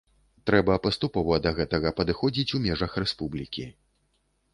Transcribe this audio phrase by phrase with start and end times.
[0.49, 3.67] Трэба паступова да гэтага падыходзіць, у межах рэспублікі.